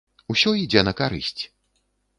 [0.33, 1.41] Усё ідзе на карысць.